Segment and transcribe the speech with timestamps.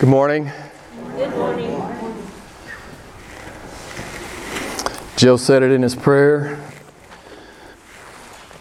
[0.00, 0.50] Good morning.
[1.14, 1.76] Good morning.
[5.18, 6.58] Joe said it in his prayer.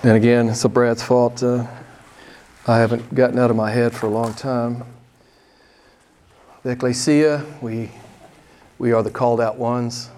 [0.04, 1.41] And again, it's a Brad's fault.
[1.41, 1.65] Uh,
[2.67, 4.83] I haven't gotten out of my head for a long time.
[6.63, 7.90] The ecclesia, we,
[8.78, 10.10] we are the called out ones.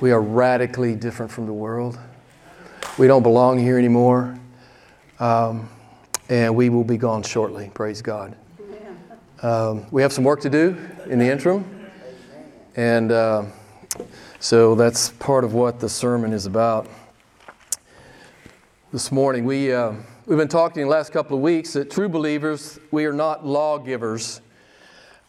[0.00, 1.96] We are radically different from the world.
[2.98, 4.36] We don't belong here anymore.
[5.20, 5.68] Um,
[6.28, 8.34] and we will be gone shortly, praise God.
[9.44, 10.74] Um, we have some work to do
[11.04, 11.66] in the interim.
[12.76, 13.44] And uh,
[14.40, 16.88] so that's part of what the sermon is about.
[18.90, 19.92] This morning, we, uh,
[20.24, 24.40] we've been talking the last couple of weeks that true believers, we are not lawgivers.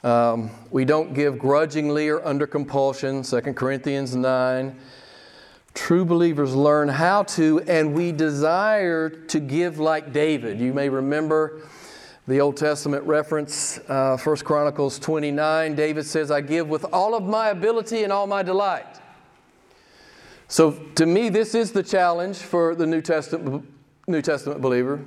[0.02, 4.80] Um, we don't give grudgingly or under compulsion, 2 Corinthians 9.
[5.74, 10.62] True believers learn how to, and we desire to give like David.
[10.62, 11.64] You may remember
[12.28, 15.76] the Old Testament reference, uh, 1 Chronicles 29.
[15.76, 19.00] David says, I give with all of my ability and all my delight.
[20.48, 23.66] So to me, this is the challenge for the New Testament,
[24.08, 25.04] New Testament believer.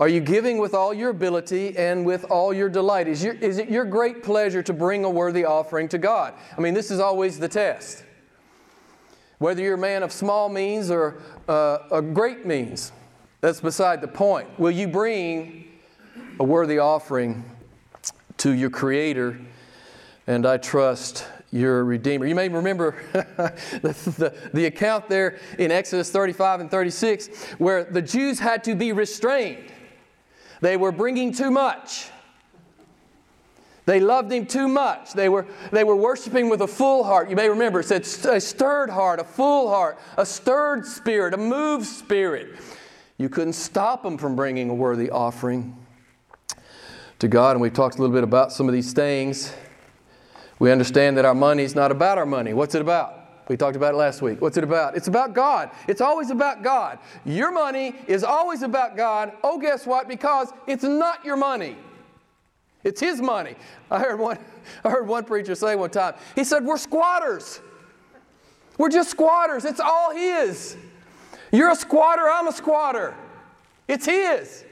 [0.00, 3.06] Are you giving with all your ability and with all your delight?
[3.06, 6.34] Is, your, is it your great pleasure to bring a worthy offering to God?
[6.56, 8.02] I mean, this is always the test.
[9.38, 12.92] Whether you're a man of small means or uh, a great means,
[13.40, 14.58] that's beside the point.
[14.58, 15.69] Will you bring
[16.40, 17.44] a worthy offering
[18.38, 19.38] to your Creator?
[20.26, 22.24] And I trust your Redeemer.
[22.24, 28.00] You may remember the, the, the, account there in Exodus 35 and 36 where the
[28.00, 29.70] Jews had to be restrained.
[30.62, 32.08] They were bringing too much.
[33.84, 35.12] They loved him too much.
[35.12, 37.28] They were, they were worshiping with a full heart.
[37.28, 38.02] You may remember it said
[38.32, 42.56] a stirred heart, a full heart, a stirred spirit, a moved spirit.
[43.18, 45.76] You couldn't stop them from bringing a worthy offering
[47.20, 47.52] to God.
[47.52, 49.52] And we've talked a little bit about some of these things.
[50.58, 52.52] We understand that our money is not about our money.
[52.52, 53.16] What's it about?
[53.48, 54.40] We talked about it last week.
[54.40, 54.96] What's it about?
[54.96, 55.70] It's about God.
[55.88, 56.98] It's always about God.
[57.24, 59.32] Your money is always about God.
[59.42, 60.08] Oh, guess what?
[60.08, 61.76] Because it's not your money.
[62.84, 63.56] It's his money.
[63.90, 64.38] I heard one,
[64.84, 67.60] I heard one preacher say one time, he said, We're squatters.
[68.78, 69.64] We're just squatters.
[69.64, 70.76] It's all his.
[71.52, 73.14] You're a squatter, I'm a squatter.
[73.88, 74.64] It's his.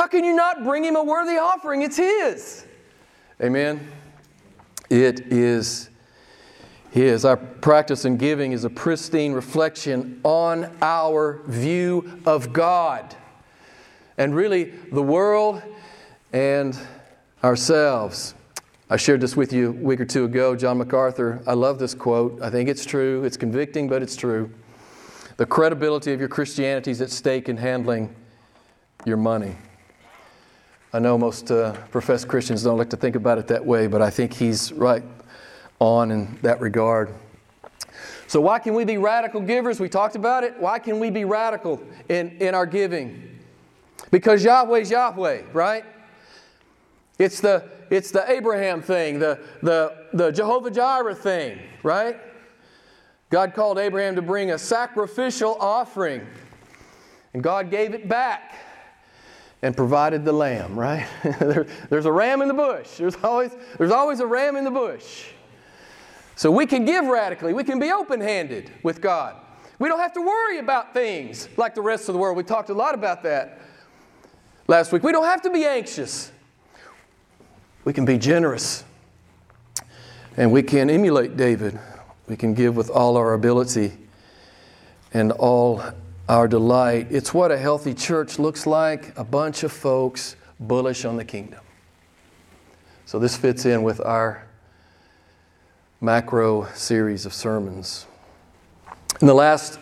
[0.00, 1.82] How can you not bring him a worthy offering?
[1.82, 2.64] It's his.
[3.38, 3.86] Amen.
[4.88, 5.90] It is
[6.90, 7.26] his.
[7.26, 13.14] Our practice in giving is a pristine reflection on our view of God.
[14.16, 15.62] And really, the world
[16.32, 16.78] and
[17.44, 18.34] ourselves.
[18.88, 21.42] I shared this with you a week or two ago, John MacArthur.
[21.46, 22.40] I love this quote.
[22.40, 23.22] I think it's true.
[23.24, 24.50] It's convicting, but it's true.
[25.36, 28.16] The credibility of your Christianity is at stake in handling
[29.04, 29.56] your money.
[30.92, 34.02] I know most uh, professed Christians don't like to think about it that way, but
[34.02, 35.04] I think he's right
[35.78, 37.14] on in that regard.
[38.26, 39.78] So, why can we be radical givers?
[39.78, 40.58] We talked about it.
[40.58, 43.38] Why can we be radical in, in our giving?
[44.10, 45.84] Because Yahweh's Yahweh, right?
[47.20, 52.18] It's the, it's the Abraham thing, the, the, the Jehovah Jireh thing, right?
[53.30, 56.26] God called Abraham to bring a sacrificial offering,
[57.32, 58.56] and God gave it back
[59.62, 61.06] and provided the lamb, right?
[61.38, 62.96] there, there's a ram in the bush.
[62.96, 65.26] There's always, there's always a ram in the bush.
[66.36, 69.36] So we can give radically, we can be open handed with God.
[69.78, 72.36] We don't have to worry about things like the rest of the world.
[72.36, 73.60] We talked a lot about that
[74.68, 75.02] last week.
[75.02, 76.30] We don't have to be anxious.
[77.84, 78.84] We can be generous.
[80.36, 81.78] And we can emulate David.
[82.28, 83.92] We can give with all our ability
[85.12, 85.82] and all
[86.30, 87.08] our delight.
[87.10, 91.58] It's what a healthy church looks like a bunch of folks bullish on the kingdom.
[93.04, 94.46] So, this fits in with our
[96.00, 98.06] macro series of sermons.
[99.20, 99.80] In the last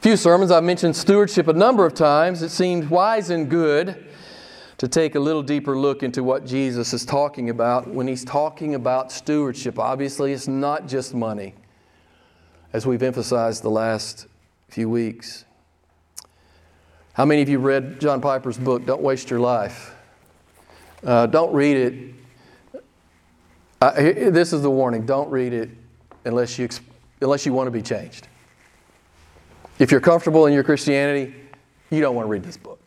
[0.00, 2.42] few sermons, I've mentioned stewardship a number of times.
[2.42, 4.06] It seemed wise and good
[4.76, 8.76] to take a little deeper look into what Jesus is talking about when he's talking
[8.76, 9.80] about stewardship.
[9.80, 11.54] Obviously, it's not just money,
[12.72, 14.28] as we've emphasized the last
[14.68, 15.44] few weeks.
[17.18, 19.92] How many of you read John Piper's book, Don't Waste Your Life?
[21.04, 22.14] Uh, don't read
[23.80, 24.32] it.
[24.32, 25.68] This is the warning don't read it
[26.24, 26.68] unless you,
[27.20, 28.28] unless you want to be changed.
[29.80, 31.34] If you're comfortable in your Christianity,
[31.90, 32.78] you don't want to read this book.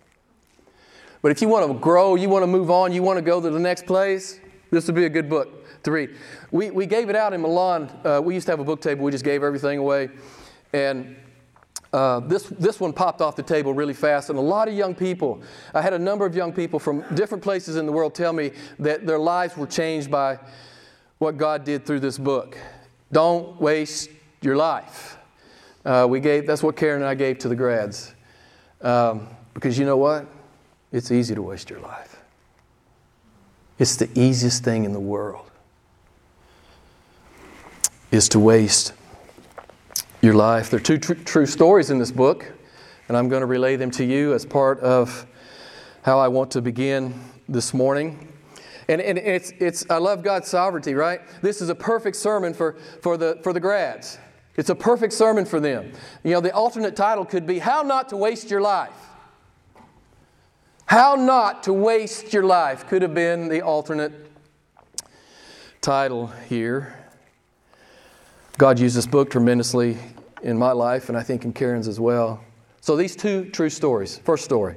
[1.21, 3.41] But if you want to grow, you want to move on, you want to go
[3.41, 4.39] to the next place,
[4.69, 5.49] this would be a good book
[5.83, 6.11] to read.
[6.51, 7.91] We, we gave it out in Milan.
[8.05, 10.09] Uh, we used to have a book table, we just gave everything away.
[10.71, 11.17] And
[11.93, 14.95] uh, this, this one popped off the table really fast, and a lot of young
[14.95, 15.41] people,
[15.73, 18.51] I had a number of young people from different places in the world tell me
[18.79, 20.39] that their lives were changed by
[21.17, 22.57] what God did through this book.
[23.11, 24.09] Don't waste
[24.41, 25.17] your life.
[25.83, 28.13] Uh, we gave, that's what Karen and I gave to the grads.
[28.81, 30.25] Um, because you know what?
[30.91, 32.21] It's easy to waste your life.
[33.79, 35.49] It's the easiest thing in the world
[38.11, 38.93] is to waste
[40.21, 40.69] your life.
[40.69, 42.45] There are two tr- true stories in this book,
[43.07, 45.25] and I'm going to relay them to you as part of
[46.03, 47.13] how I want to begin
[47.49, 48.31] this morning.
[48.87, 51.21] And, and it's, it's, I love God's sovereignty, right?
[51.41, 54.19] This is a perfect sermon for, for, the, for the grads.
[54.57, 55.91] It's a perfect sermon for them.
[56.23, 58.93] You know, the alternate title could be How Not to Waste Your Life.
[60.85, 64.13] How Not to Waste Your Life could have been the alternate
[65.79, 67.00] title here.
[68.57, 69.97] God used this book tremendously
[70.43, 72.43] in my life, and I think in Karen's as well.
[72.81, 74.17] So, these two true stories.
[74.19, 74.75] First story.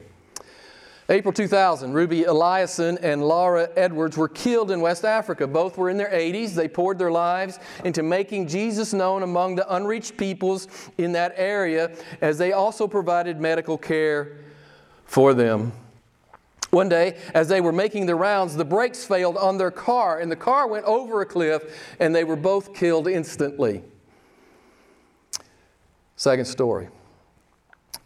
[1.11, 5.47] April 2000, Ruby Eliason and Laura Edwards were killed in West Africa.
[5.47, 6.55] Both were in their 80s.
[6.55, 10.67] They poured their lives into making Jesus known among the unreached peoples
[10.97, 14.39] in that area, as they also provided medical care
[15.05, 15.73] for them.
[16.75, 20.31] One day, as they were making the rounds, the brakes failed on their car, and
[20.31, 21.63] the car went over a cliff,
[22.01, 23.85] and they were both killed instantly.
[26.17, 26.89] Second story.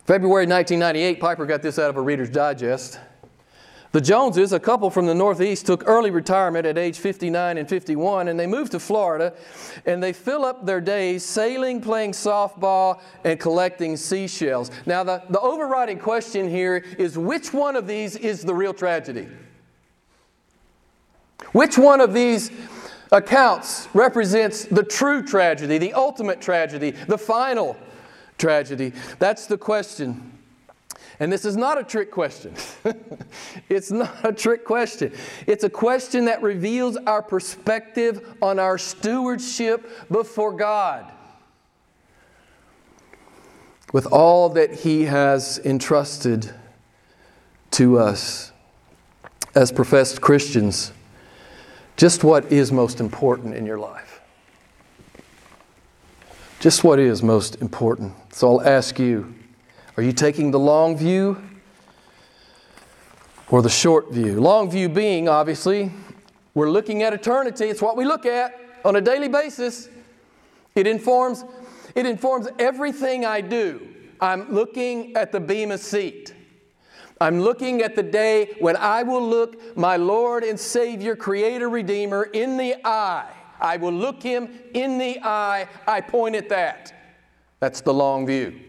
[0.04, 3.00] February 1998, Piper got this out of a Reader's Digest.
[3.90, 8.28] The Joneses, a couple from the Northeast, took early retirement at age 59 and 51,
[8.28, 9.32] and they moved to Florida,
[9.86, 14.70] and they fill up their days sailing, playing softball, and collecting seashells.
[14.84, 19.26] Now, the, the overriding question here is which one of these is the real tragedy?
[21.52, 22.50] Which one of these
[23.10, 27.74] accounts represents the true tragedy, the ultimate tragedy, the final
[28.36, 28.92] tragedy?
[29.18, 30.37] That's the question.
[31.20, 32.54] And this is not a trick question.
[33.68, 35.12] it's not a trick question.
[35.46, 41.12] It's a question that reveals our perspective on our stewardship before God.
[43.92, 46.52] With all that He has entrusted
[47.72, 48.52] to us
[49.54, 50.92] as professed Christians,
[51.96, 54.20] just what is most important in your life?
[56.60, 58.14] Just what is most important?
[58.32, 59.34] So I'll ask you
[59.98, 61.42] are you taking the long view
[63.50, 64.40] or the short view?
[64.40, 65.90] Long view being, obviously,
[66.54, 67.64] we're looking at eternity.
[67.64, 69.88] It's what we look at on a daily basis.
[70.76, 71.44] It informs,
[71.96, 73.88] it informs everything I do.
[74.20, 76.32] I'm looking at the Bema seat.
[77.20, 82.22] I'm looking at the day when I will look my Lord and Savior, Creator, Redeemer
[82.22, 85.68] in the eye I will look him in the eye.
[85.86, 86.92] I point at that.
[87.58, 88.67] That's the long view.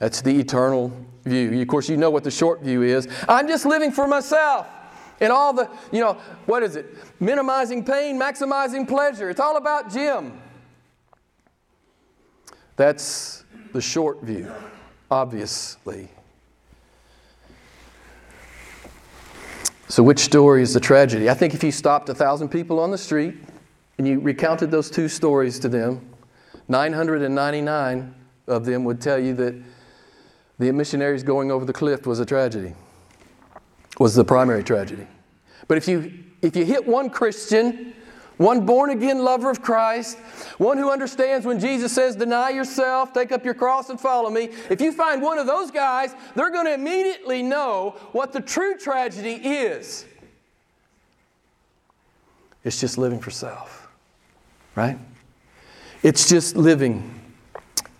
[0.00, 0.92] That's the eternal
[1.24, 1.60] view.
[1.60, 3.06] Of course, you know what the short view is.
[3.28, 4.66] I'm just living for myself.
[5.20, 6.14] And all the, you know,
[6.46, 6.96] what is it?
[7.20, 9.28] Minimizing pain, maximizing pleasure.
[9.28, 10.40] It's all about Jim.
[12.76, 13.44] That's
[13.74, 14.50] the short view,
[15.10, 16.08] obviously.
[19.88, 21.28] So, which story is the tragedy?
[21.28, 23.34] I think if you stopped a thousand people on the street
[23.98, 26.08] and you recounted those two stories to them,
[26.68, 28.14] 999
[28.46, 29.54] of them would tell you that
[30.60, 32.74] the missionaries going over the cliff was a tragedy,
[33.98, 35.06] was the primary tragedy.
[35.66, 36.12] But if you,
[36.42, 37.94] if you hit one Christian,
[38.36, 40.18] one born again lover of Christ,
[40.58, 44.50] one who understands when Jesus says, Deny yourself, take up your cross, and follow me.
[44.70, 48.76] If you find one of those guys, they're going to immediately know what the true
[48.76, 50.06] tragedy is.
[52.62, 53.80] It's just living for self
[54.74, 54.98] right?
[56.02, 57.20] It's just living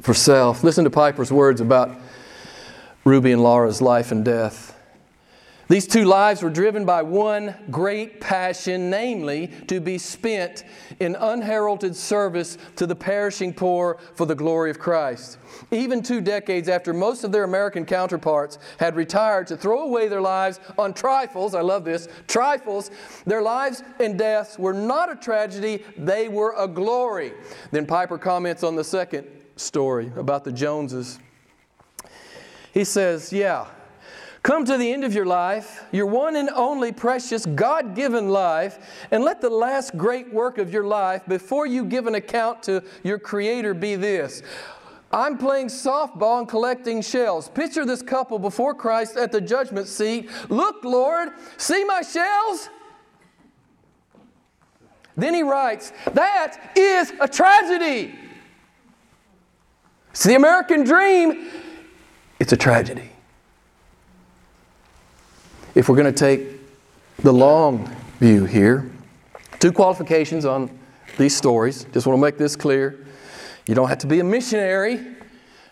[0.01, 0.65] for self.
[0.65, 1.91] Listen to Piper's words about
[3.05, 4.77] Ruby and Laura's life and death.
[5.71, 10.65] These two lives were driven by one great passion, namely to be spent
[10.99, 15.39] in unheralded service to the perishing poor for the glory of Christ.
[15.71, 20.21] Even two decades after most of their American counterparts had retired to throw away their
[20.21, 22.91] lives on trifles, I love this, trifles,
[23.25, 27.33] their lives and deaths were not a tragedy, they were a glory.
[27.71, 31.21] Then Piper comments on the second story about the Joneses.
[32.73, 33.67] He says, Yeah,
[34.43, 39.07] Come to the end of your life, your one and only precious God given life,
[39.11, 42.83] and let the last great work of your life before you give an account to
[43.03, 44.43] your Creator be this.
[45.13, 47.49] I'm playing softball and collecting shells.
[47.51, 50.31] Picture this couple before Christ at the judgment seat.
[50.49, 52.71] Look, Lord, see my shells?
[55.17, 58.15] Then he writes, That is a tragedy.
[60.15, 61.51] See, the American dream
[62.41, 63.11] It's a tragedy.
[65.75, 66.49] If we're going to take
[67.19, 68.91] the long view here,
[69.59, 70.71] two qualifications on
[71.19, 71.85] these stories.
[71.93, 73.07] Just want to make this clear.
[73.67, 75.05] You don't have to be a missionary.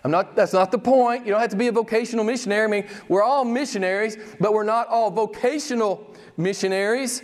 [0.05, 1.25] I'm not, that's not the point.
[1.25, 2.65] You don't have to be a vocational missionary.
[2.65, 7.23] I mean, we're all missionaries, but we're not all vocational missionaries.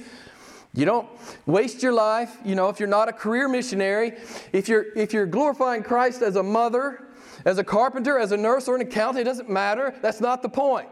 [0.72, 1.08] You don't
[1.46, 4.14] waste your life, you know, if you're not a career missionary,
[4.52, 7.03] if you're if you're glorifying Christ as a mother,
[7.44, 9.94] as a carpenter, as a nurse or an accountant, it doesn't matter.
[10.02, 10.88] That's not the point.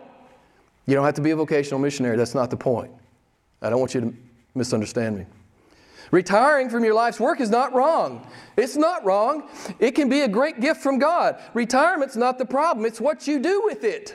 [0.86, 2.16] You don't have to be a vocational missionary.
[2.16, 2.90] That's not the point.
[3.60, 4.14] I don't want you to
[4.54, 5.26] misunderstand me.
[6.10, 8.26] Retiring from your life's work is not wrong.
[8.56, 9.48] It's not wrong.
[9.78, 11.40] It can be a great gift from God.
[11.54, 14.14] Retirement's not the problem, it's what you do with it.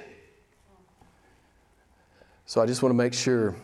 [2.46, 3.56] So I just want to make sure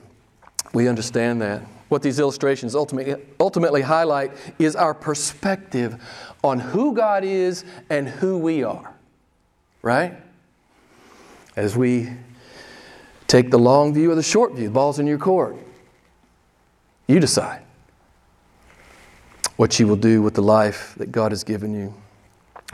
[0.74, 1.62] we understand that.
[1.93, 6.03] What these illustrations ultimately, ultimately highlight is our perspective
[6.43, 8.95] on who God is and who we are.
[9.83, 10.17] Right?
[11.55, 12.09] As we
[13.27, 15.55] take the long view or the short view, the ball's in your court.
[17.05, 17.62] You decide
[19.55, 21.93] what you will do with the life that God has given you.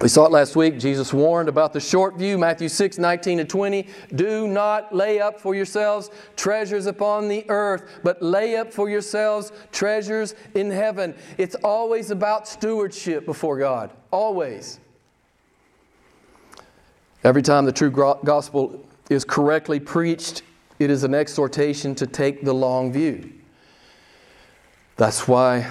[0.02, 0.80] We saw it last week.
[0.80, 3.86] Jesus warned about the short view, Matthew 6, 19 and 20.
[4.16, 9.52] Do not lay up for yourselves treasures upon the earth, but lay up for yourselves
[9.74, 11.14] treasures in heaven.
[11.38, 13.92] It's always about stewardship before God.
[14.10, 14.80] Always.
[17.26, 20.44] Every time the true gospel is correctly preached,
[20.80, 23.34] it is an exhortation to take the long view.
[24.96, 25.68] That's why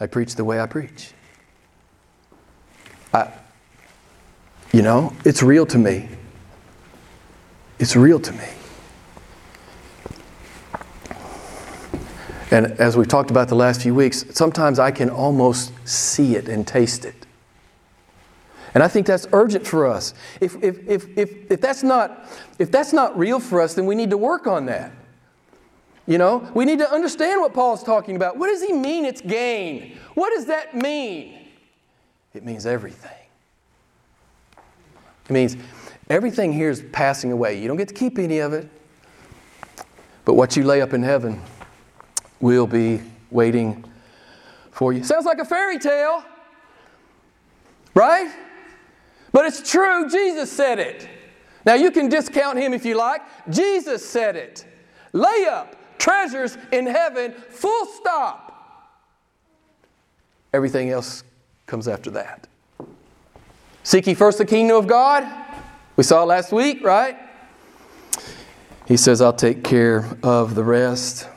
[0.00, 1.12] I preach the way I preach.
[3.12, 3.32] I,
[4.72, 6.08] you know, it's real to me.
[7.78, 8.48] It's real to me.
[12.50, 16.48] And as we've talked about the last few weeks, sometimes I can almost see it
[16.48, 17.26] and taste it.
[18.74, 20.14] And I think that's urgent for us.
[20.40, 23.94] If, if, if, if, if, that's not, if that's not real for us, then we
[23.94, 24.92] need to work on that.
[26.06, 28.36] You know, we need to understand what Paul's talking about.
[28.36, 29.96] What does he mean it's gain?
[30.14, 31.39] What does that mean?
[32.34, 33.10] It means everything.
[35.28, 35.56] It means
[36.08, 37.60] everything here is passing away.
[37.60, 38.68] You don't get to keep any of it.
[40.24, 41.40] But what you lay up in heaven
[42.40, 43.84] will be waiting
[44.70, 45.02] for you.
[45.04, 46.24] Sounds like a fairy tale,
[47.94, 48.32] right?
[49.32, 50.08] But it's true.
[50.08, 51.08] Jesus said it.
[51.64, 53.22] Now you can discount him if you like.
[53.50, 54.64] Jesus said it.
[55.12, 58.46] Lay up treasures in heaven, full stop.
[60.52, 61.22] Everything else
[61.70, 62.48] comes after that.
[63.84, 65.24] Seek ye first the kingdom of God.
[65.94, 67.16] We saw last week, right?
[68.86, 71.28] He says, I'll take care of the rest.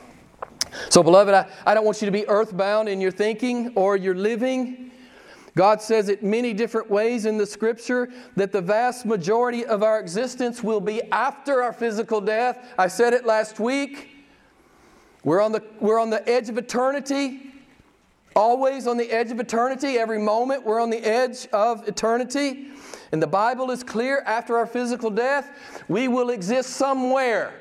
[0.90, 4.16] So, beloved, I, I don't want you to be earthbound in your thinking or your
[4.16, 4.90] living.
[5.54, 10.00] God says it many different ways in the scripture that the vast majority of our
[10.00, 12.74] existence will be after our physical death.
[12.76, 14.08] I said it last week.
[15.22, 17.53] We're on the, we're on the edge of eternity,
[18.34, 19.98] always on the edge of eternity.
[19.98, 22.68] Every moment we're on the edge of eternity.
[23.12, 27.54] And the Bible is clear after our physical death, we will exist somewhere,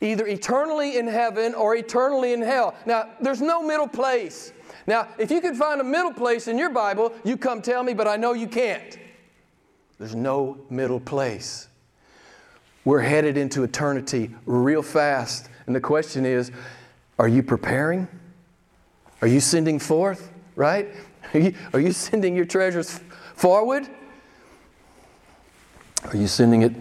[0.00, 2.74] either eternally in heaven or eternally in hell.
[2.86, 4.52] Now, there's no middle place.
[4.86, 7.92] Now, if you could find a middle place in your Bible, you come tell me,
[7.92, 8.98] but I know you can't.
[9.98, 11.68] There's no middle place.
[12.86, 15.50] We're headed into eternity real fast.
[15.66, 16.50] And the question is,
[17.18, 18.08] are you preparing?
[19.22, 20.88] Are you sending forth, right?
[21.34, 22.98] Are you, are you sending your treasures
[23.34, 23.88] forward?
[26.06, 26.72] Are you sending it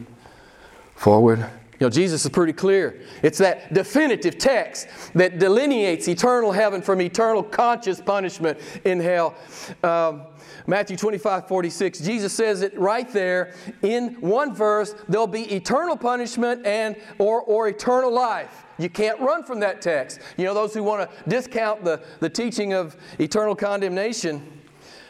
[0.96, 1.40] forward?
[1.80, 3.00] You know, Jesus is pretty clear.
[3.22, 9.36] It's that definitive text that delineates eternal heaven from eternal conscious punishment in hell.
[9.84, 10.24] Um,
[10.68, 14.94] Matthew 25, 46, Jesus says it right there in one verse.
[15.08, 18.66] There'll be eternal punishment and or, or eternal life.
[18.80, 20.20] You can't run from that text.
[20.38, 24.62] You know, those who want to discount the, the teaching of eternal condemnation,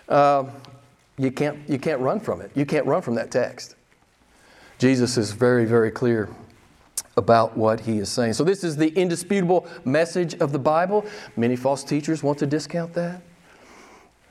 [0.09, 0.45] uh,
[1.17, 2.51] you, can't, you can't run from it.
[2.55, 3.75] You can't run from that text.
[4.79, 6.29] Jesus is very, very clear
[7.15, 8.33] about what he is saying.
[8.33, 11.05] So, this is the indisputable message of the Bible.
[11.35, 13.21] Many false teachers want to discount that.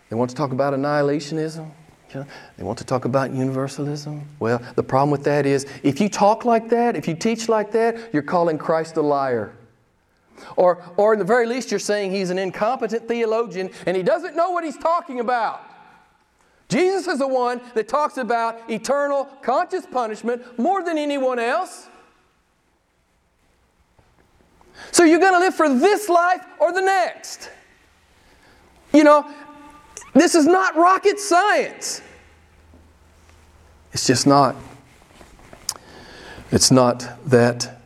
[0.08, 1.70] They want to talk about annihilationism.
[2.12, 4.26] They want to talk about universalism.
[4.38, 7.72] Well, the problem with that is if you talk like that, if you teach like
[7.72, 9.52] that, you're calling Christ a liar.
[10.56, 14.36] Or, or in the very least, you're saying he's an incompetent theologian and he doesn't
[14.36, 15.62] know what he's talking about.
[16.68, 21.88] Jesus is the one that talks about eternal conscious punishment more than anyone else.
[24.92, 27.50] So you're going to live for this life or the next.
[28.92, 29.30] You know,
[30.20, 32.02] this is not rocket science.
[33.92, 34.56] It's just not.
[36.50, 37.80] It's not that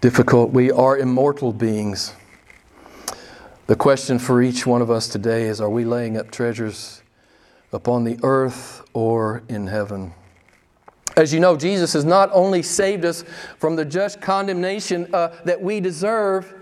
[0.00, 0.50] difficult.
[0.50, 2.14] We are immortal beings.
[3.66, 7.02] The question for each one of us today is Are we laying up treasures
[7.72, 10.12] upon the earth or in heaven?
[11.16, 13.24] As you know, Jesus has not only saved us
[13.58, 16.54] from the just condemnation uh, that we deserve,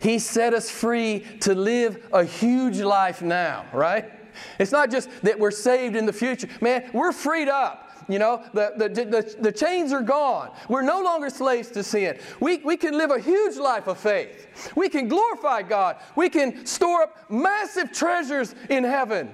[0.00, 4.10] He set us free to live a huge life now, right?
[4.58, 6.48] It's not just that we're saved in the future.
[6.60, 7.86] Man, we're freed up.
[8.08, 10.50] You know, the, the, the, the, chains are gone.
[10.68, 12.18] We're no longer slaves to sin.
[12.40, 14.72] We, we can live a huge life of faith.
[14.74, 15.96] We can glorify God.
[16.16, 19.30] We can store up massive treasures in heaven.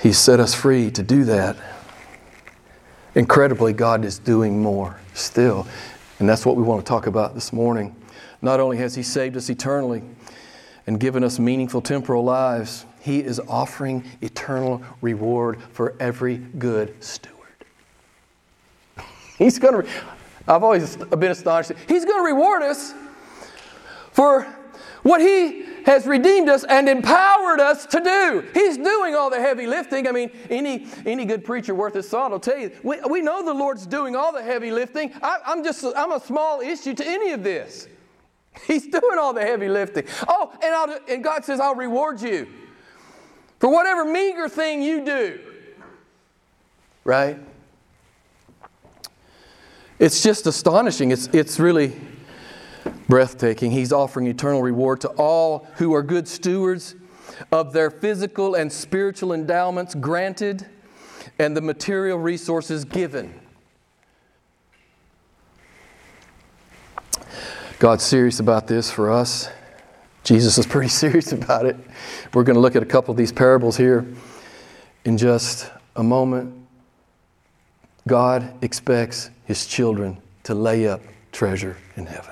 [0.00, 1.56] He set us free to do that.
[3.14, 5.66] Incredibly, God is doing more still.
[6.18, 7.94] And that's what we want to talk about this morning.
[8.40, 10.02] Not only has He saved us eternally
[10.86, 17.36] and given us meaningful temporal lives, He is offering eternal reward for every good steward.
[19.38, 19.88] He's going to,
[20.48, 21.72] I've always been astonished.
[21.86, 22.94] He's going to reward us
[24.12, 24.46] for
[25.02, 28.48] what He has redeemed us and empowered us to do.
[28.54, 30.06] He's doing all the heavy lifting.
[30.06, 33.44] I mean, any, any good preacher worth his salt will tell you, we, we know
[33.44, 35.12] the Lord's doing all the heavy lifting.
[35.22, 37.88] I, I'm just, I'm a small issue to any of this.
[38.66, 40.04] He's doing all the heavy lifting.
[40.28, 42.46] Oh, and, I'll, and God says, I'll reward you
[43.58, 45.40] for whatever meager thing you do.
[47.04, 47.38] Right?
[49.98, 51.10] It's just astonishing.
[51.10, 51.96] It's, it's really
[53.12, 53.70] breathtaking.
[53.70, 56.94] He's offering eternal reward to all who are good stewards
[57.52, 60.64] of their physical and spiritual endowments granted
[61.38, 63.38] and the material resources given.
[67.78, 69.50] God's serious about this for us.
[70.24, 71.76] Jesus is pretty serious about it.
[72.32, 74.06] We're going to look at a couple of these parables here
[75.04, 76.66] in just a moment.
[78.08, 82.31] God expects his children to lay up treasure in heaven.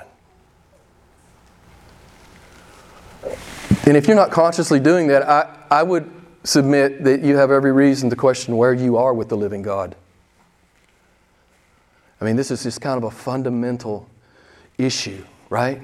[3.87, 6.11] And if you're not consciously doing that, I, I would
[6.45, 9.97] submit that you have every reason to question where you are with the living God.
[12.21, 14.09] I mean, this is just kind of a fundamental
[14.79, 15.81] issue, right?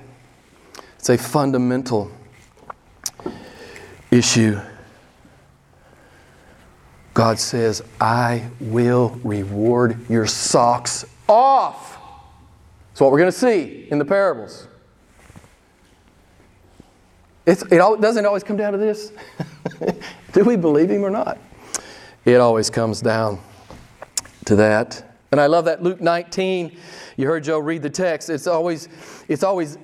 [0.99, 2.11] It's a fundamental
[4.11, 4.61] issue.
[7.15, 11.99] God says, I will reward your socks off.
[12.91, 14.69] That's what we're going to see in the parables.
[17.47, 19.13] It's, it doesn't always come down to this.
[20.33, 21.39] Do we believe him or not?
[22.25, 23.39] It always comes down
[24.47, 25.17] to that.
[25.31, 26.77] And I love that Luke 19.
[27.17, 28.31] You heard Joe read the text.
[28.31, 28.89] It's always,
[29.29, 29.79] it's always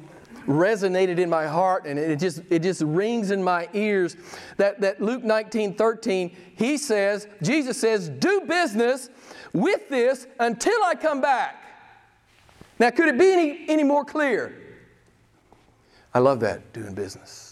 [0.47, 4.17] resonated in my heart and it just, it just rings in my ears.
[4.57, 9.09] That, that Luke 19, 13, he says, Jesus says, do business
[9.53, 11.65] with this until I come back.
[12.79, 14.59] Now, could it be any, any more clear?
[16.13, 17.52] I love that, doing business.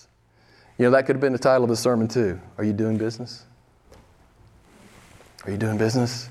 [0.80, 2.40] You know, that could have been the title of the sermon too.
[2.56, 3.44] Are you doing business?
[5.44, 6.30] Are you doing business?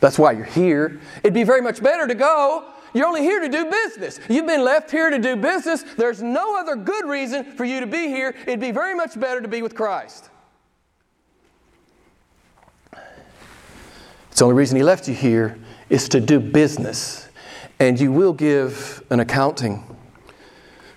[0.00, 1.00] That's why you're here.
[1.22, 2.64] It'd be very much better to go.
[2.94, 4.18] You're only here to do business.
[4.28, 5.84] You've been left here to do business.
[5.96, 8.34] There's no other good reason for you to be here.
[8.42, 10.28] It'd be very much better to be with Christ.
[14.30, 15.56] It's the only reason He left you here
[15.88, 17.28] is to do business.
[17.78, 19.96] And you will give an accounting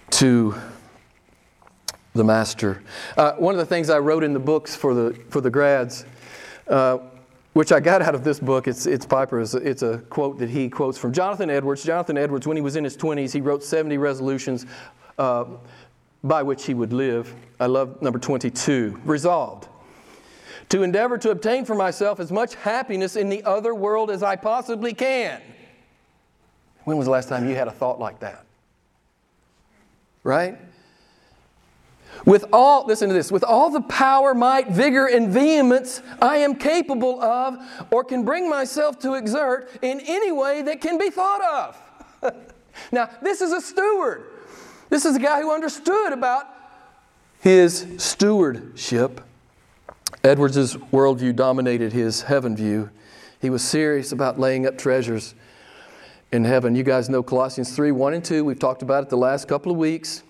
[0.09, 0.55] to
[2.19, 2.83] the master.
[3.17, 6.05] Uh, one of the things I wrote in the books for the, for the grads,
[6.67, 6.99] uh,
[7.53, 10.37] which I got out of this book, it's, it's Piper, it's a, it's a quote
[10.37, 11.83] that he quotes from Jonathan Edwards.
[11.83, 14.67] Jonathan Edwards, when he was in his 20s, he wrote 70 resolutions
[15.17, 15.45] uh,
[16.23, 17.33] by which he would live.
[17.59, 19.67] I love number 22 resolved
[20.69, 24.35] to endeavor to obtain for myself as much happiness in the other world as I
[24.35, 25.41] possibly can.
[26.83, 28.45] When was the last time you had a thought like that?
[30.23, 30.59] Right?
[32.25, 36.55] With all, listen to this, with all the power, might, vigor, and vehemence I am
[36.55, 37.57] capable of
[37.91, 41.75] or can bring myself to exert in any way that can be thought
[42.23, 42.35] of.
[42.91, 44.25] now, this is a steward.
[44.89, 46.45] This is a guy who understood about
[47.39, 49.21] his stewardship.
[50.23, 52.89] Edwards' worldview dominated his heaven view.
[53.39, 55.33] He was serious about laying up treasures
[56.31, 56.75] in heaven.
[56.75, 58.43] You guys know Colossians 3 1 and 2.
[58.43, 60.23] We've talked about it the last couple of weeks.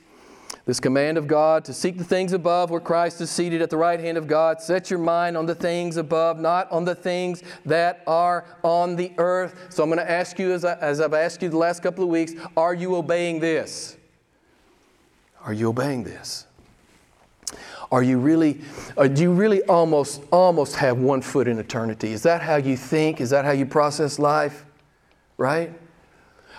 [0.69, 3.77] This command of God to seek the things above where Christ is seated at the
[3.77, 4.61] right hand of God.
[4.61, 9.11] Set your mind on the things above, not on the things that are on the
[9.17, 9.69] earth.
[9.69, 12.03] So I'm going to ask you, as, I, as I've asked you the last couple
[12.03, 13.97] of weeks, are you obeying this?
[15.41, 16.45] Are you obeying this?
[17.91, 18.61] Are you really,
[18.95, 22.11] or do you really almost, almost have one foot in eternity?
[22.11, 23.21] Is that how you think?
[23.21, 24.65] Is that how you process life?
[25.35, 25.73] Right?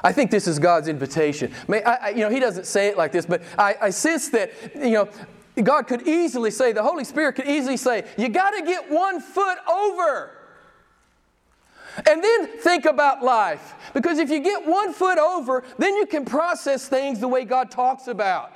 [0.02, 1.52] I think this is God's invitation.
[1.68, 4.52] I, I, you know, He doesn't say it like this, but I, I sense that,
[4.74, 5.08] you know,
[5.62, 9.20] God could easily say, the Holy Spirit could easily say, you got to get one
[9.20, 10.32] foot over.
[12.06, 13.74] And then think about life.
[13.92, 17.70] Because if you get one foot over, then you can process things the way God
[17.70, 18.52] talks about.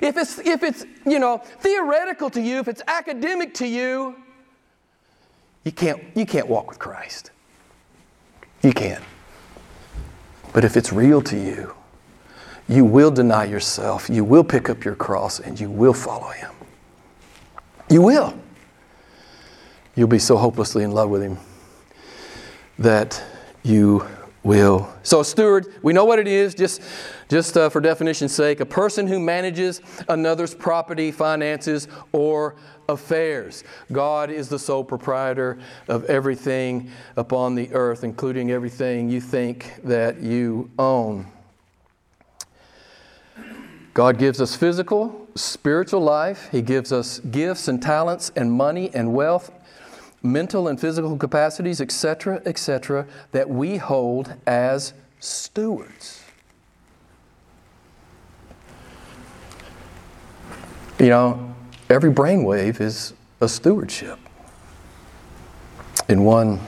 [0.00, 4.16] If it's, if it's you know, theoretical to you, if it's academic to you,
[5.64, 7.30] you can't, you can't walk with Christ.
[8.62, 9.02] You can't.
[10.54, 11.74] But if it's real to you,
[12.68, 16.50] you will deny yourself, you will pick up your cross, and you will follow Him.
[17.90, 18.38] You will.
[19.96, 21.38] You'll be so hopelessly in love with Him
[22.78, 23.22] that
[23.64, 24.06] you
[24.44, 24.94] will.
[25.02, 26.82] So, a steward, we know what it is, just,
[27.28, 32.54] just uh, for definition's sake a person who manages another's property, finances, or
[32.88, 33.64] affairs.
[33.90, 40.20] God is the sole proprietor of everything upon the earth, including everything you think that
[40.20, 41.26] you own.
[43.94, 46.48] God gives us physical, spiritual life.
[46.50, 49.52] He gives us gifts and talents and money and wealth
[50.24, 56.22] mental and physical capacities, etc., etc., that we hold as stewards.
[60.98, 61.54] You know,
[61.90, 64.18] every brainwave is a stewardship
[66.08, 66.60] in one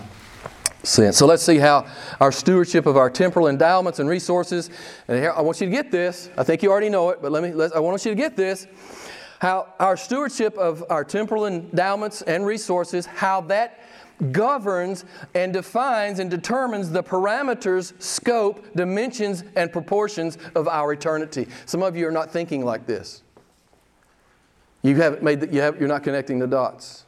[0.82, 1.16] sense.
[1.16, 1.86] So let's see how
[2.20, 4.68] our stewardship of our temporal endowments and resources,
[5.08, 6.28] and here I want you to get this.
[6.36, 8.36] I think you already know it, but let me, let, I want you to get
[8.36, 8.66] this
[9.38, 13.80] how our stewardship of our temporal endowments and resources, how that
[14.32, 21.46] governs and defines and determines the parameters, scope, dimensions, and proportions of our eternity.
[21.66, 23.22] Some of you are not thinking like this.
[24.82, 27.04] You haven't made the, you have, you're not connecting the dots.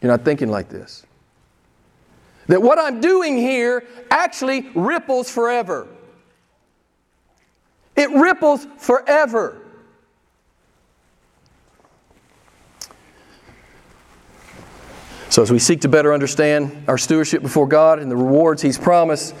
[0.00, 1.04] You're not thinking like this.
[2.46, 5.88] That what I'm doing here actually ripples forever.
[7.96, 9.63] It ripples forever.
[15.34, 18.78] So, as we seek to better understand our stewardship before God and the rewards He's
[18.78, 19.34] promised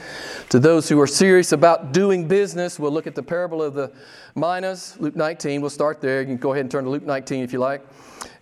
[0.48, 3.92] to those who are serious about doing business, we'll look at the parable of the
[4.34, 5.60] minas, Luke 19.
[5.60, 6.18] We'll start there.
[6.18, 7.86] You can go ahead and turn to Luke 19 if you like.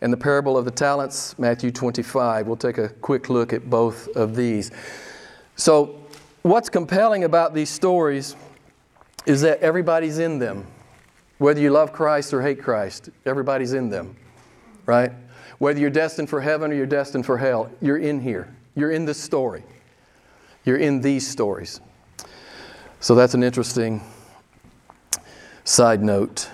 [0.01, 2.47] And the parable of the talents, Matthew 25.
[2.47, 4.71] We'll take a quick look at both of these.
[5.55, 6.01] So,
[6.41, 8.35] what's compelling about these stories
[9.27, 10.67] is that everybody's in them.
[11.37, 14.17] Whether you love Christ or hate Christ, everybody's in them,
[14.87, 15.13] right?
[15.63, 18.53] Whether you're destined for heaven or you're destined for hell, you're in here.
[18.75, 19.63] You're in this story.
[20.65, 21.81] You're in these stories.
[22.99, 24.03] So that's an interesting
[25.63, 26.51] side note.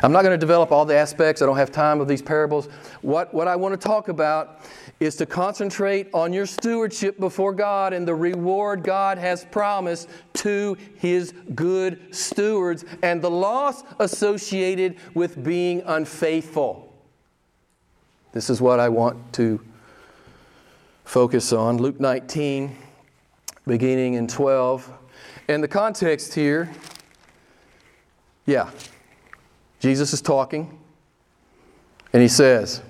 [0.00, 2.66] I'm not going to develop all the aspects, I don't have time of these parables.
[3.00, 4.60] What, what I want to talk about
[5.00, 10.76] is to concentrate on your stewardship before God and the reward God has promised to
[10.98, 16.91] His good stewards and the loss associated with being unfaithful.
[18.32, 19.60] This is what I want to
[21.04, 21.76] focus on.
[21.76, 22.74] Luke 19,
[23.66, 24.90] beginning in 12.
[25.48, 26.70] And the context here,
[28.46, 28.70] yeah,
[29.80, 30.78] Jesus is talking,
[32.14, 32.80] and he says,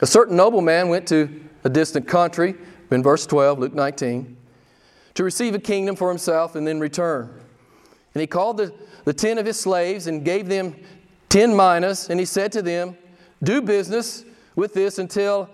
[0.00, 2.54] A certain nobleman went to a distant country,
[2.90, 4.36] in verse 12, Luke 19,
[5.14, 7.28] to receive a kingdom for himself and then return.
[8.14, 8.72] And he called the,
[9.04, 10.76] the ten of his slaves and gave them
[11.28, 12.96] ten minas, and he said to them,
[13.42, 14.24] Do business
[14.56, 15.50] with this until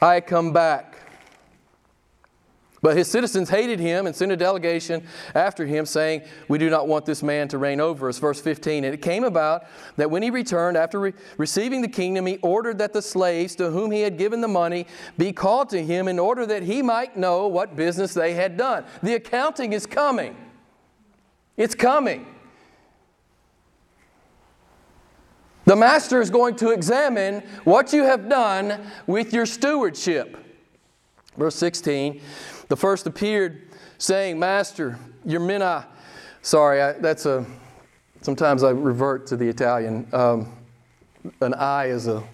[0.00, 1.00] I come back.
[2.82, 6.88] But his citizens hated him and sent a delegation after him, saying, We do not
[6.88, 8.18] want this man to reign over us.
[8.18, 8.84] Verse 15.
[8.84, 9.64] And it came about
[9.96, 13.70] that when he returned, after re- receiving the kingdom, he ordered that the slaves to
[13.70, 14.86] whom he had given the money
[15.18, 18.84] be called to him in order that he might know what business they had done.
[19.02, 20.34] The accounting is coming.
[21.58, 22.26] It's coming.
[25.70, 30.36] The master is going to examine what you have done with your stewardship.
[31.36, 32.20] Verse 16
[32.66, 35.86] The first appeared, saying, Master, your mina.
[36.42, 37.46] Sorry, I, that's a.
[38.20, 40.08] Sometimes I revert to the Italian.
[40.12, 40.52] Um,
[41.40, 42.24] an I is a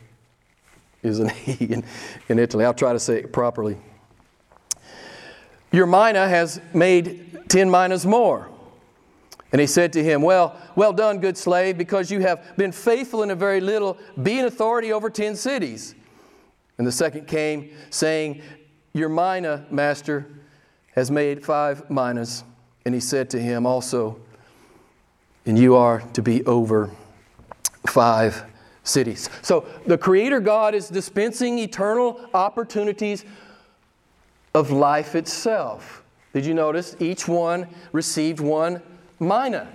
[1.02, 1.84] is an E in,
[2.30, 2.64] in Italy.
[2.64, 3.76] I'll try to say it properly.
[5.72, 8.48] Your mina has made ten minas more.
[9.52, 13.22] And he said to him, Well, well done, good slave, because you have been faithful
[13.22, 15.94] in a very little, be an authority over ten cities.
[16.78, 18.42] And the second came, saying,
[18.92, 20.26] Your mina, master,
[20.94, 22.44] has made five minas.
[22.84, 24.18] And he said to him also,
[25.44, 26.90] And you are to be over
[27.86, 28.44] five
[28.82, 29.30] cities.
[29.42, 33.24] So the Creator God is dispensing eternal opportunities
[34.54, 36.02] of life itself.
[36.32, 36.96] Did you notice?
[36.98, 38.82] Each one received one
[39.20, 39.68] mina.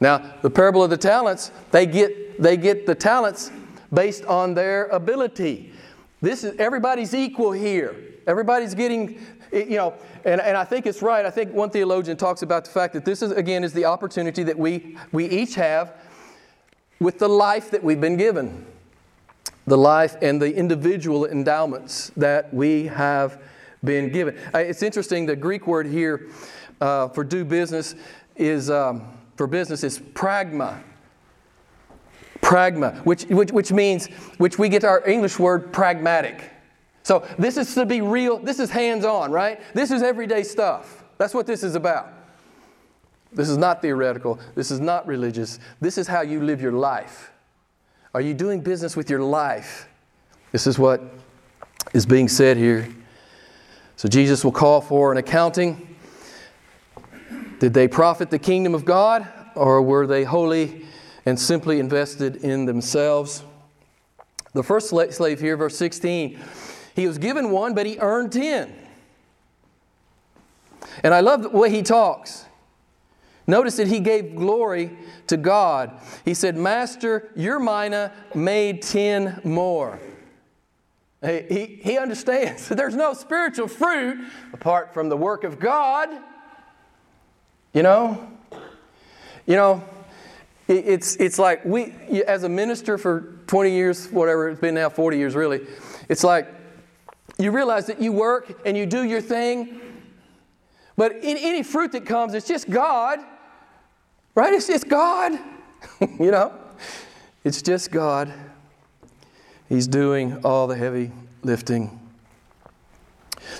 [0.00, 3.50] Now, the parable of the talents, they get, they get the talents
[3.92, 5.72] based on their ability.
[6.20, 7.94] This is everybody's equal here.
[8.26, 9.20] Everybody's getting,
[9.52, 11.24] you know, and, and I think it's right.
[11.24, 14.42] I think one theologian talks about the fact that this is again is the opportunity
[14.42, 15.94] that we we each have
[16.98, 18.66] with the life that we've been given.
[19.66, 23.40] The life and the individual endowments that we have
[23.82, 24.36] been given.
[24.54, 26.28] It's interesting, the Greek word here
[26.80, 27.94] uh, for do business
[28.36, 29.02] is, um,
[29.36, 30.82] for business is pragma.
[32.40, 34.06] Pragma, which, which, which means,
[34.38, 36.50] which we get our English word pragmatic.
[37.02, 39.60] So this is to be real, this is hands on, right?
[39.74, 41.04] This is everyday stuff.
[41.18, 42.12] That's what this is about.
[43.32, 44.38] This is not theoretical.
[44.54, 45.58] This is not religious.
[45.80, 47.32] This is how you live your life.
[48.14, 49.88] Are you doing business with your life?
[50.52, 51.02] This is what
[51.92, 52.88] is being said here.
[53.96, 55.93] So Jesus will call for an accounting.
[57.64, 60.84] Did they profit the kingdom of God, or were they wholly
[61.24, 63.42] and simply invested in themselves?
[64.52, 66.38] The first slave here, verse 16,
[66.94, 68.70] he was given one, but he earned 10.
[71.02, 72.44] And I love the way he talks.
[73.46, 74.90] Notice that he gave glory
[75.28, 75.98] to God.
[76.26, 79.98] He said, Master, your mina made 10 more.
[81.22, 84.22] He, he understands that there's no spiritual fruit
[84.52, 86.10] apart from the work of God.
[87.74, 88.30] You know?
[89.46, 89.84] You know,
[90.68, 91.92] it's, it's like we,
[92.26, 95.60] as a minister for 20 years, whatever, it's been now 40 years really,
[96.08, 96.48] it's like
[97.38, 99.80] you realize that you work and you do your thing,
[100.96, 103.18] but in any fruit that comes, it's just God,
[104.34, 104.54] right?
[104.54, 105.32] It's just God,
[106.00, 106.52] you know?
[107.42, 108.32] It's just God.
[109.68, 111.10] He's doing all the heavy
[111.42, 112.00] lifting.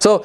[0.00, 0.24] So,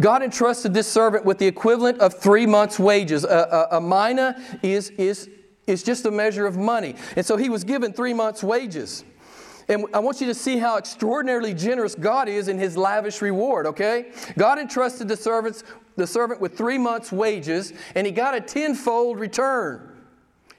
[0.00, 3.24] God entrusted this servant with the equivalent of three months' wages.
[3.24, 5.28] A, a, a mina is, is,
[5.66, 6.94] is just a measure of money.
[7.16, 9.04] And so he was given three months' wages.
[9.68, 13.66] And I want you to see how extraordinarily generous God is in his lavish reward,
[13.66, 14.10] okay?
[14.36, 15.62] God entrusted the, servants,
[15.96, 19.86] the servant with three months' wages, and he got a tenfold return.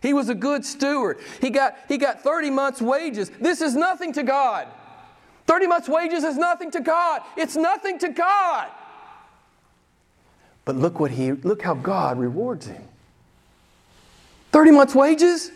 [0.01, 1.19] He was a good steward.
[1.41, 3.29] He got, he got 30 months' wages.
[3.39, 4.67] This is nothing to God.
[5.45, 7.21] 30 months' wages is nothing to God.
[7.35, 8.69] It's nothing to God.
[10.65, 12.83] But look what he look how God rewards him.
[14.51, 15.51] 30 months' wages?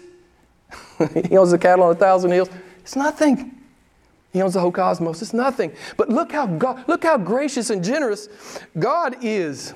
[1.30, 2.50] he owns the cattle on a thousand hills.
[2.80, 3.52] It's nothing.
[4.32, 5.22] He owns the whole cosmos.
[5.22, 5.74] It's nothing.
[5.98, 8.30] But look how God, look how gracious and generous
[8.78, 9.74] God is.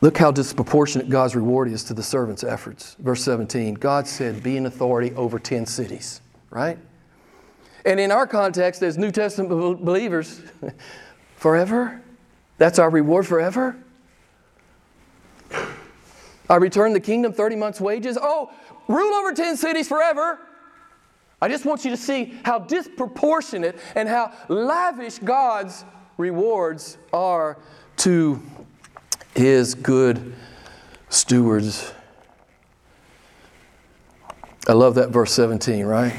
[0.00, 2.96] Look how disproportionate God's reward is to the servant's efforts.
[2.98, 6.76] Verse 17 God said, Be an authority over 10 cities, right?
[7.84, 10.40] And in our context, as New Testament believers,
[11.36, 12.01] forever?
[12.62, 13.76] That's our reward forever?
[16.48, 18.16] I return the kingdom 30 months' wages.
[18.22, 18.52] Oh,
[18.86, 20.38] rule over 10 cities forever.
[21.40, 25.84] I just want you to see how disproportionate and how lavish God's
[26.18, 27.58] rewards are
[27.96, 28.40] to
[29.34, 30.32] his good
[31.08, 31.92] stewards.
[34.68, 36.14] I love that verse 17, right?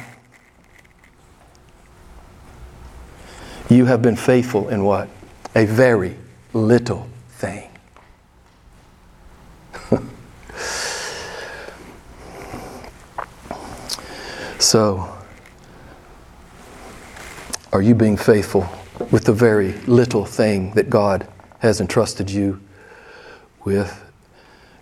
[3.69, 5.08] You have been faithful in what?
[5.56, 6.17] A very
[6.54, 7.70] little thing.
[14.60, 15.13] so,
[17.72, 18.70] are you being faithful
[19.12, 21.28] with the very little thing that God
[21.60, 22.62] has entrusted you
[23.66, 24.03] with?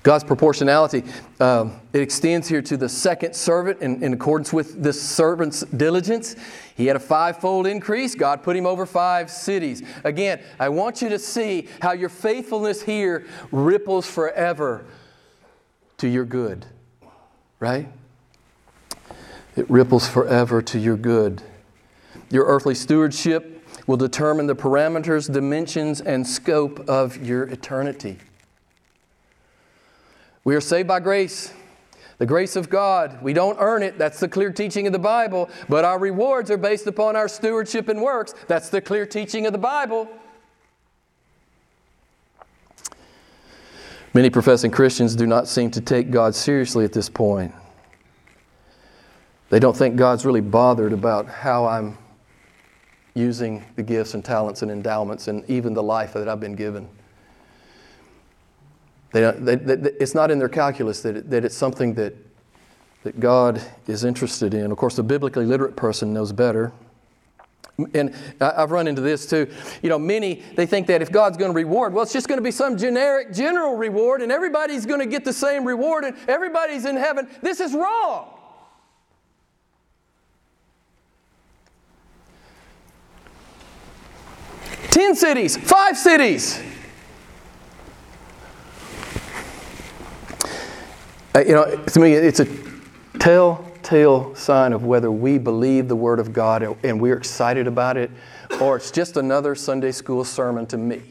[0.04, 1.04] God's proportionality,
[1.40, 6.36] um, it extends here to the second servant in, in accordance with this servant's diligence.
[6.76, 8.16] He had a fivefold increase.
[8.16, 9.84] God put him over five cities.
[10.04, 14.86] Again, I want you to see how your faithfulness here ripples forever
[15.98, 16.66] to your good,
[17.60, 17.88] right?
[19.56, 21.44] It ripples forever to your good.
[22.32, 28.18] Your earthly stewardship will determine the parameters, dimensions, and scope of your eternity.
[30.44, 31.54] We are saved by grace.
[32.18, 33.22] The grace of God.
[33.22, 33.98] We don't earn it.
[33.98, 35.50] That's the clear teaching of the Bible.
[35.68, 38.34] But our rewards are based upon our stewardship and works.
[38.48, 40.08] That's the clear teaching of the Bible.
[44.14, 47.56] Many professing Christians do not seem to take God seriously at this point.
[49.50, 51.98] They don't think God's really bothered about how I'm
[53.14, 56.88] using the gifts and talents and endowments and even the life that I've been given.
[59.12, 62.16] They, they, they, it's not in their calculus that, it, that it's something that
[63.04, 64.72] that God is interested in.
[64.72, 66.72] Of course, the biblically literate person knows better.
[67.96, 69.52] And I've run into this too.
[69.82, 72.38] You know, many, they think that if God's going to reward, well, it's just going
[72.38, 76.16] to be some generic, general reward, and everybody's going to get the same reward, and
[76.28, 77.28] everybody's in heaven.
[77.42, 78.38] This is wrong.
[84.92, 86.62] Ten cities, five cities.
[91.34, 92.48] Uh, you know, to me, it's a
[93.20, 98.12] telltale sign of whether we believe the Word of God and we're excited about it,
[98.60, 101.02] or it's just another Sunday school sermon to me.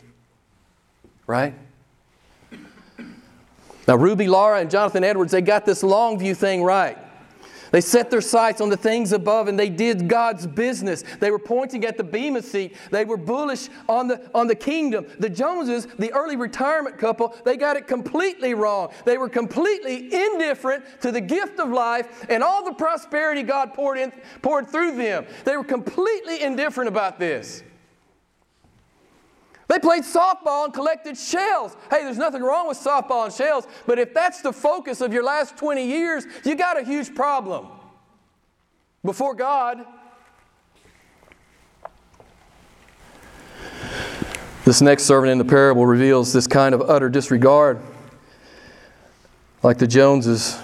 [1.27, 1.55] Right?
[3.89, 6.99] Now, Ruby Laura and Jonathan Edwards, they got this long view thing right.
[7.71, 11.05] They set their sights on the things above and they did God's business.
[11.21, 12.77] They were pointing at the Bema seat.
[12.91, 15.07] They were bullish on the, on the kingdom.
[15.19, 18.93] The Joneses, the early retirement couple, they got it completely wrong.
[19.05, 23.99] They were completely indifferent to the gift of life and all the prosperity God poured,
[23.99, 25.27] in, poured through them.
[25.45, 27.63] They were completely indifferent about this.
[29.71, 31.77] They played softball and collected shells.
[31.91, 35.23] Hey, there's nothing wrong with softball and shells, but if that's the focus of your
[35.23, 37.69] last 20 years, you got a huge problem
[39.05, 39.87] before God.
[44.65, 47.79] This next servant in the parable reveals this kind of utter disregard.
[49.63, 50.59] Like the Joneses,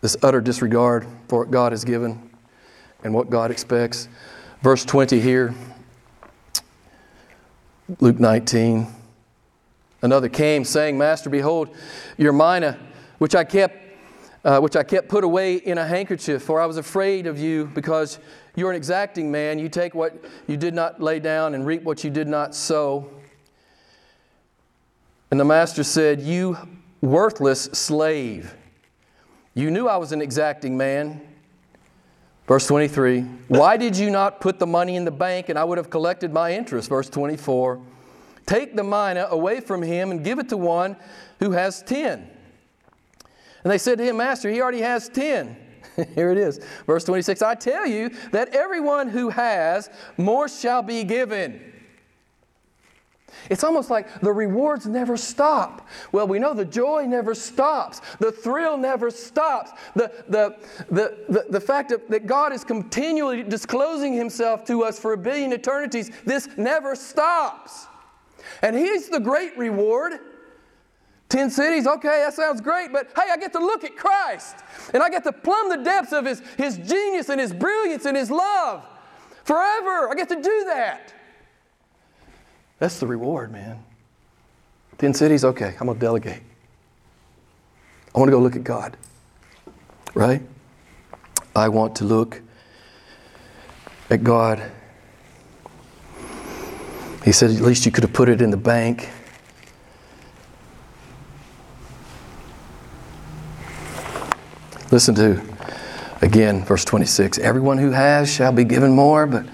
[0.00, 2.30] this utter disregard for what God has given
[3.02, 4.06] and what God expects.
[4.62, 5.52] Verse 20 here
[7.98, 8.86] Luke 19.
[10.02, 11.74] Another came, saying, Master, behold,
[12.16, 12.78] your mina,
[13.18, 13.76] which I kept,
[14.44, 17.66] uh, which I kept put away in a handkerchief, for I was afraid of you,
[17.74, 18.18] because
[18.54, 19.58] you're an exacting man.
[19.58, 23.10] You take what you did not lay down and reap what you did not sow.
[25.30, 26.56] And the master said, You
[27.00, 28.54] worthless slave.
[29.54, 31.20] You knew I was an exacting man.
[32.50, 35.78] Verse 23 Why did you not put the money in the bank and I would
[35.78, 36.88] have collected my interest?
[36.88, 37.80] Verse 24
[38.44, 40.96] Take the mina away from him and give it to one
[41.38, 42.28] who has 10.
[43.62, 45.56] And they said to him, Master, he already has 10.
[46.16, 46.58] Here it is.
[46.88, 51.69] Verse 26 I tell you that everyone who has, more shall be given.
[53.48, 55.86] It's almost like the rewards never stop.
[56.12, 58.00] Well, we know the joy never stops.
[58.18, 59.72] The thrill never stops.
[59.94, 60.56] The, the,
[60.90, 65.18] the, the, the fact that, that God is continually disclosing Himself to us for a
[65.18, 67.86] billion eternities, this never stops.
[68.62, 70.14] And He's the great reward.
[71.28, 74.56] Ten cities, okay, that sounds great, but hey, I get to look at Christ
[74.92, 78.16] and I get to plumb the depths of His, his genius and His brilliance and
[78.16, 78.84] His love
[79.44, 80.10] forever.
[80.10, 81.14] I get to do that.
[82.80, 83.84] That's the reward, man.
[84.98, 86.42] Ten cities, okay, I'm going to delegate.
[88.14, 88.96] I want to go look at God.
[90.14, 90.42] Right?
[91.54, 92.40] I want to look
[94.08, 94.62] at God.
[97.24, 99.10] He said, at least you could have put it in the bank.
[104.90, 105.40] Listen to,
[106.22, 107.38] again, verse 26.
[107.38, 109.44] Everyone who has shall be given more, but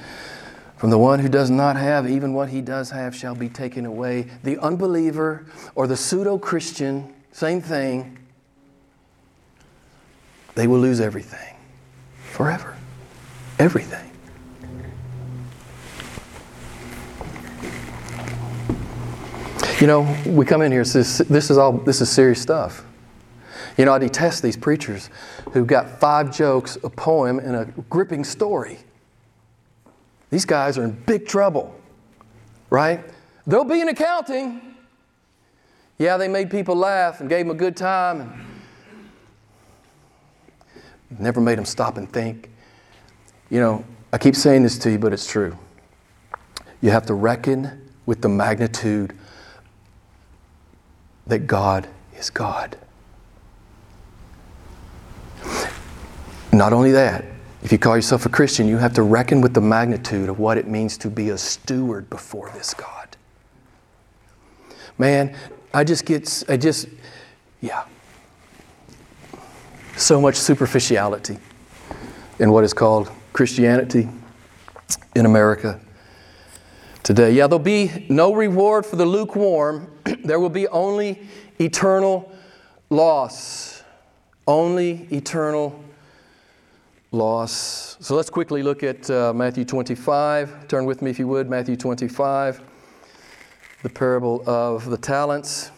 [0.77, 3.87] from the one who does not have, even what he does have shall be taken
[3.87, 4.29] away.
[4.43, 8.19] The unbeliever or the pseudo Christian, same thing,
[10.55, 11.57] they will lose everything
[12.31, 12.77] forever.
[13.59, 14.11] Everything.
[19.81, 22.85] You know, we come in here, this, this is all this is serious stuff.
[23.77, 25.11] You know, I detest these preachers
[25.53, 28.79] who've got five jokes, a poem, and a gripping story.
[30.31, 31.75] These guys are in big trouble,
[32.71, 33.05] right?
[33.47, 34.61] There'll be an accounting.
[35.99, 38.47] Yeah, they made people laugh and gave them a good time
[41.11, 42.51] and never made them stop and think.
[43.51, 45.57] You know, I keep saying this to you, but it's true.
[46.83, 49.17] You have to reckon with the magnitude
[51.27, 52.77] that God is God.
[56.53, 57.25] Not only that,
[57.63, 60.59] if you call yourself a Christian, you have to reckon with the magnitude of what
[60.59, 63.17] it means to be a steward before this God.
[64.99, 65.37] Man,
[65.75, 66.89] I just get, I just,
[67.61, 67.85] yeah.
[69.97, 71.39] So much superficiality
[72.39, 74.09] in what is called Christianity
[75.15, 75.81] in America
[77.03, 77.33] today.
[77.33, 79.91] Yeah, there'll be no reward for the lukewarm,
[80.25, 81.27] there will be only
[81.59, 82.33] eternal
[82.91, 83.83] loss.
[84.49, 85.83] Only eternal
[87.13, 87.97] loss.
[88.01, 90.69] So let's quickly look at uh, Matthew 25.
[90.69, 92.61] Turn with me, if you would, Matthew 25,
[93.83, 95.71] the parable of the talents.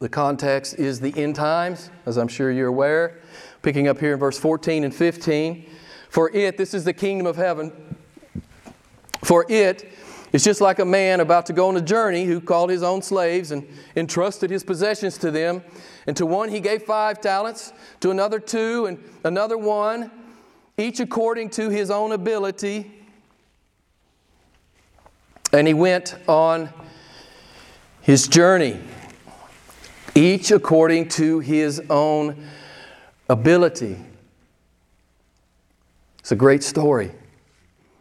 [0.00, 3.20] The context is the end times, as I'm sure you're aware.
[3.62, 5.68] Picking up here in verse 14 and 15.
[6.10, 7.72] For it, this is the kingdom of heaven.
[9.24, 9.92] For it,
[10.30, 12.82] it is just like a man about to go on a journey who called his
[12.82, 13.66] own slaves and
[13.96, 15.62] entrusted his possessions to them.
[16.06, 20.10] And to one he gave five talents, to another two, and another one,
[20.78, 22.90] each according to his own ability.
[25.52, 26.72] And he went on
[28.00, 28.80] his journey,
[30.14, 32.48] each according to his own
[33.28, 33.98] ability.
[36.20, 37.10] It's a great story.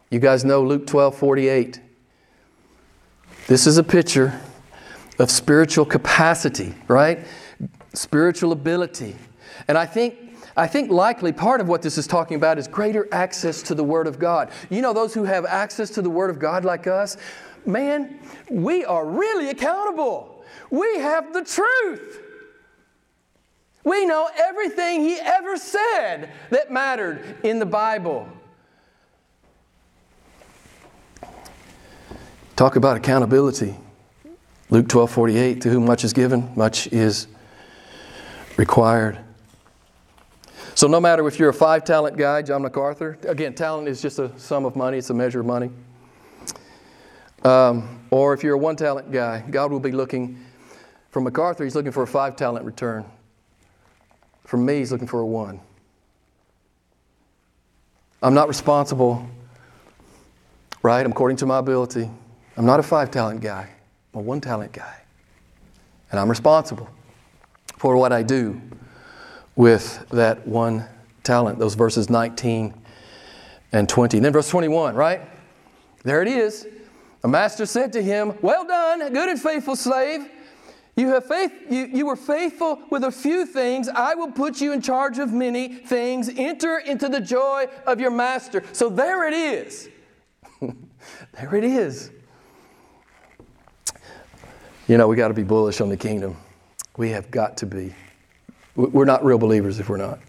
[0.10, 1.82] You guys know Luke 12 48.
[3.48, 4.40] This is a picture
[5.20, 7.26] of spiritual capacity, right?
[7.94, 9.16] Spiritual ability.
[9.68, 10.27] And I think
[10.58, 13.84] I think likely part of what this is talking about is greater access to the
[13.84, 14.50] Word of God.
[14.72, 17.16] You know, those who have access to the Word of God like us,
[17.64, 20.44] man, we are really accountable.
[20.72, 22.24] We have the truth.
[23.84, 28.28] We know everything He ever said that mattered in the Bible.
[32.56, 33.76] Talk about accountability.
[34.72, 37.28] Luke 12 48, to whom much is given, much is
[38.58, 39.20] required.
[40.78, 44.20] So, no matter if you're a five talent guy, John MacArthur, again, talent is just
[44.20, 45.72] a sum of money, it's a measure of money.
[47.44, 50.38] Um, or if you're a one talent guy, God will be looking,
[51.10, 53.06] for MacArthur, he's looking for a five talent return.
[54.44, 55.60] For me, he's looking for a one.
[58.22, 59.28] I'm not responsible,
[60.84, 61.04] right?
[61.04, 62.08] I'm according to my ability.
[62.56, 63.68] I'm not a five talent guy,
[64.14, 65.02] I'm a one talent guy.
[66.12, 66.88] And I'm responsible
[67.78, 68.62] for what I do
[69.58, 70.86] with that one
[71.24, 71.60] talent.
[71.60, 72.74] Those verses 19
[73.74, 74.18] and 20.
[74.18, 75.22] And then verse 21, right?
[76.04, 76.66] There it is.
[77.24, 80.30] A master said to him, Well done, good and faithful slave.
[80.96, 83.88] You, have faith, you, you were faithful with a few things.
[83.90, 86.30] I will put you in charge of many things.
[86.36, 88.64] Enter into the joy of your master.
[88.72, 89.90] So there it is.
[90.62, 92.12] there it is.
[94.88, 96.38] You know, we got to be bullish on the kingdom.
[96.96, 97.94] We have got to be.
[98.78, 100.20] We're not real believers if we're not.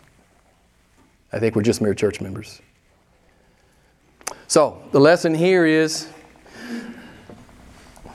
[1.31, 2.63] I think we're just mere church members.
[4.47, 6.09] So, the lesson here is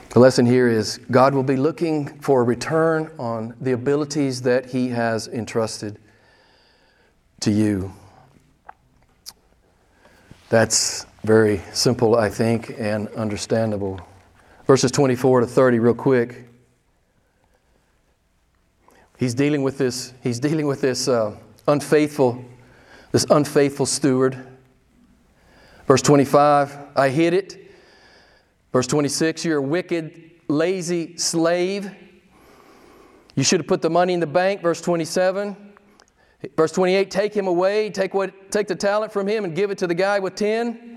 [0.08, 4.66] the lesson here is God will be looking for a return on the abilities that
[4.66, 6.00] He has entrusted
[7.40, 7.92] to you.
[10.48, 14.00] That's very simple, I think, and understandable.
[14.66, 16.48] Verses 24 to 30, real quick.
[19.18, 21.36] He's dealing with this, he's dealing with this uh,
[21.68, 22.44] unfaithful,
[23.12, 24.46] this unfaithful steward.
[25.86, 27.72] Verse 25, I hid it.
[28.72, 31.90] Verse 26, you're a wicked, lazy slave.
[33.36, 34.62] You should have put the money in the bank.
[34.62, 35.56] Verse 27.
[36.56, 39.78] Verse 28, take him away, take, what, take the talent from him and give it
[39.78, 40.93] to the guy with 10.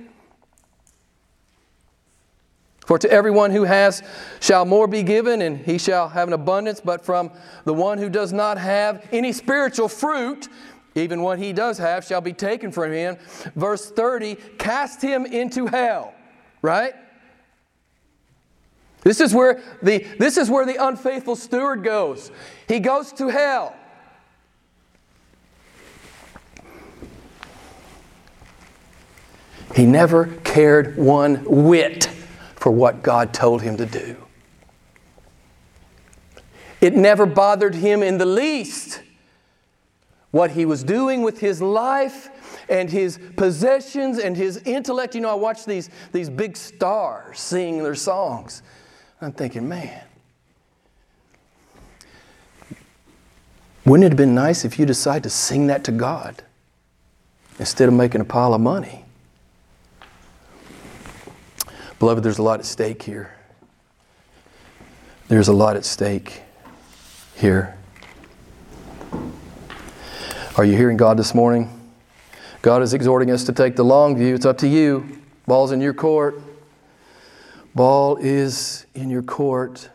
[2.88, 4.02] For to everyone who has
[4.40, 7.32] shall more be given, and he shall have an abundance, but from
[7.66, 10.48] the one who does not have any spiritual fruit,
[10.96, 13.18] even what he does have shall be taken from him.
[13.58, 16.16] Verse 30 cast him into hell,
[16.62, 16.94] right?
[19.02, 22.32] This is where the, this is where the unfaithful steward goes.
[22.70, 23.76] He goes to hell.
[29.76, 32.17] He never cared one whit
[32.58, 34.18] for what God told him to do.
[36.82, 39.02] It never bothered him in the least
[40.32, 42.30] what he was doing with his life
[42.70, 45.16] and his possessions and his intellect.
[45.16, 48.62] You know, I watch these, these big stars sing their songs.
[49.22, 50.04] I'm thinking, man,
[53.86, 56.44] wouldn't it have been nice if you decided to sing that to God
[57.58, 59.07] instead of making a pile of money?
[62.00, 63.34] Beloved, there's a lot at stake here.
[65.30, 66.44] There's a lot at stake
[67.36, 67.76] here.
[70.58, 71.74] Are you hearing God this morning?
[72.62, 74.36] God is exhorting us to take the long view.
[74.36, 75.20] It's up to you.
[75.48, 76.40] Ball's in your court.
[77.74, 79.90] Ball is in your court.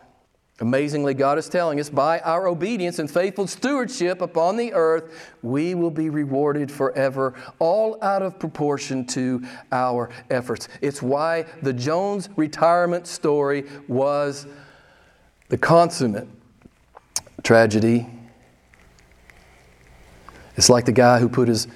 [0.59, 5.73] Amazingly, God is telling us by our obedience and faithful stewardship upon the earth, we
[5.73, 10.67] will be rewarded forever, all out of proportion to our efforts.
[10.79, 14.45] It's why the Jones retirement story was
[15.49, 16.27] the consummate
[17.41, 18.07] tragedy.
[20.55, 21.67] It's like the guy who put his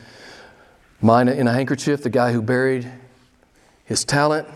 [1.01, 2.91] mina in a handkerchief, the guy who buried
[3.86, 4.47] his talent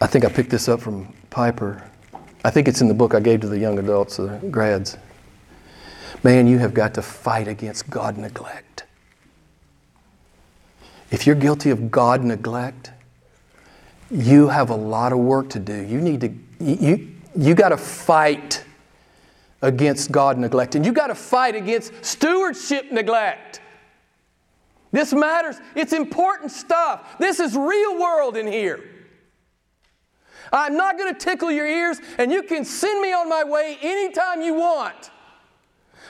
[0.00, 1.82] I think I picked this up from Piper.
[2.44, 4.96] I think it's in the book I gave to the young adults, the grads.
[6.22, 8.84] Man, you have got to fight against God neglect.
[11.10, 12.92] If you're guilty of God neglect,
[14.10, 15.74] you have a lot of work to do.
[15.74, 18.64] You need to, you, you got to fight
[19.62, 20.74] against God neglect.
[20.74, 23.60] And you got to fight against stewardship neglect.
[24.92, 25.56] This matters.
[25.74, 27.18] It's important stuff.
[27.18, 28.82] This is real world in here.
[30.52, 33.78] I'm not going to tickle your ears, and you can send me on my way
[33.82, 35.10] anytime you want.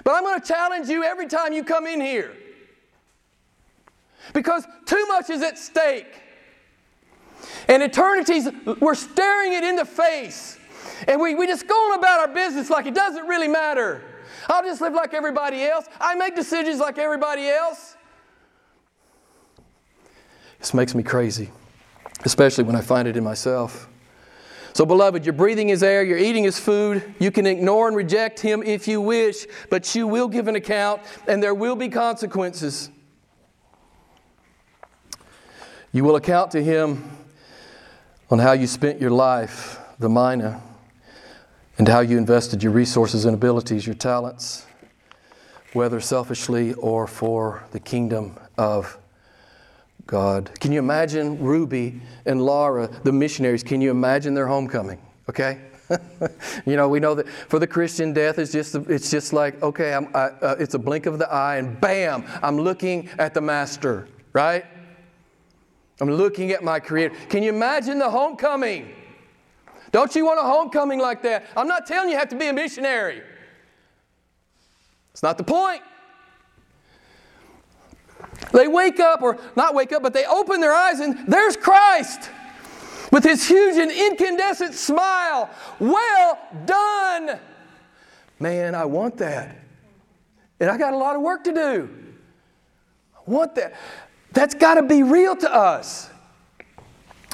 [0.05, 2.35] But I'm going to challenge you every time you come in here.
[4.33, 6.23] Because too much is at stake.
[7.69, 8.49] And eternities,
[8.81, 10.59] we're staring it in the face.
[11.07, 14.03] And we, we just go on about our business like it doesn't really matter.
[14.49, 15.87] I'll just live like everybody else.
[16.01, 17.97] I make decisions like everybody else.
[20.59, 21.51] This makes me crazy,
[22.25, 23.89] especially when I find it in myself.
[24.73, 27.03] So, beloved, you're breathing His air, you're eating His food.
[27.19, 31.03] You can ignore and reject Him if you wish, but you will give an account
[31.27, 32.91] and there will be consequences.
[35.93, 37.11] You will account to Him
[38.31, 40.63] on how you spent your life, the mina,
[41.79, 44.67] and how you invested your resources and abilities, your talents,
[45.73, 48.99] whether selfishly or for the kingdom of
[50.09, 50.51] God.
[50.59, 53.63] Can you imagine Ruby and Laura, the missionaries?
[53.63, 54.99] Can you imagine their homecoming?
[55.29, 55.61] Okay?
[56.67, 59.93] you know, we know that for the Christian, death is just, it's just like, okay,
[59.93, 64.09] I, uh, it's a blink of the eye, and bam, I'm looking at the Master,
[64.33, 64.65] right?
[66.01, 67.15] I'm looking at my Creator.
[67.29, 68.95] Can you imagine the homecoming?
[69.93, 71.45] Don't you want a homecoming like that?
[71.55, 73.23] I'm not telling you you have to be a missionary.
[75.13, 75.83] It's not the point.
[78.53, 82.31] They wake up, or not wake up, but they open their eyes, and there's Christ
[83.13, 85.51] with his huge and incandescent smile.
[85.79, 87.39] Well done.
[88.39, 89.57] Man, I want that.
[90.61, 91.89] And I got a lot of work to do.
[93.17, 93.75] I want that.
[94.33, 96.11] That's got to be real to us.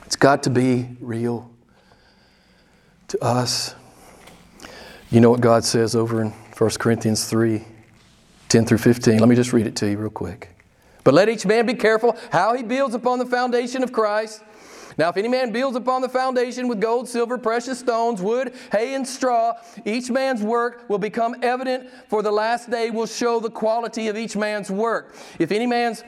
[0.06, 1.50] It's got to be real
[3.08, 3.74] to us.
[5.10, 7.64] You know what God says over in 1 Corinthians 3
[8.48, 9.18] 10 through 15.
[9.18, 10.53] Let me just read it to you real quick.
[11.05, 14.42] But let each man be careful how he builds upon the foundation of Christ.
[14.96, 18.94] Now, if any man builds upon the foundation with gold, silver, precious stones, wood, hay,
[18.94, 23.50] and straw, each man's work will become evident, for the last day will show the
[23.50, 25.14] quality of each man's work.
[25.38, 26.05] If any man's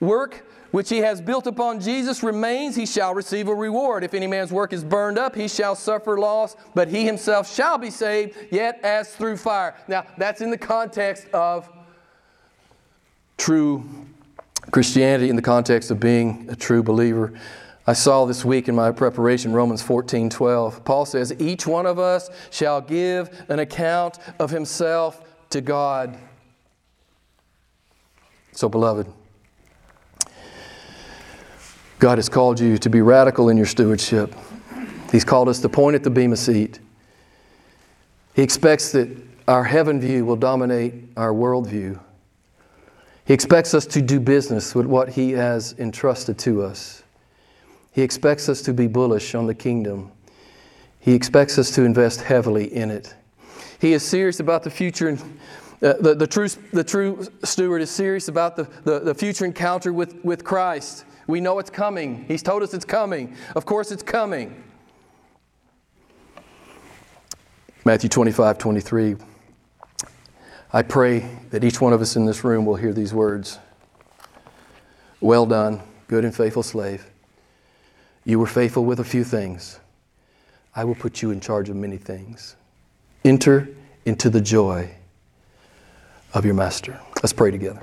[0.00, 4.02] work which he has built upon Jesus remains, he shall receive a reward.
[4.02, 7.76] If any man's work is burned up, he shall suffer loss, but he himself shall
[7.76, 9.74] be saved, yet as through fire.
[9.86, 11.68] Now, that's in the context of
[13.36, 13.84] true
[14.70, 17.32] Christianity, in the context of being a true believer.
[17.86, 20.84] I saw this week in my preparation Romans 14 12.
[20.84, 26.16] Paul says, Each one of us shall give an account of himself to God.
[28.52, 29.06] So, beloved,
[31.98, 34.34] God has called you to be radical in your stewardship.
[35.10, 36.78] He's called us to point at the Bema seat.
[38.34, 39.08] He expects that
[39.48, 42.00] our heaven view will dominate our world view.
[43.24, 47.02] He expects us to do business with what He has entrusted to us.
[47.92, 50.10] He expects us to be bullish on the kingdom.
[50.98, 53.14] He expects us to invest heavily in it.
[53.80, 55.08] He is serious about the future.
[55.08, 55.20] And,
[55.82, 59.92] uh, the, the, true, the true steward is serious about the, the, the future encounter
[59.92, 61.04] with, with Christ.
[61.26, 62.24] We know it's coming.
[62.28, 63.36] He's told us it's coming.
[63.54, 64.62] Of course, it's coming.
[67.84, 69.16] Matthew 25, 23.
[70.74, 73.58] I pray that each one of us in this room will hear these words
[75.20, 77.06] Well done, good and faithful slave.
[78.24, 79.80] You were faithful with a few things.
[80.74, 82.56] I will put you in charge of many things.
[83.24, 83.68] Enter
[84.06, 84.90] into the joy
[86.32, 86.98] of your master.
[87.16, 87.82] Let's pray together.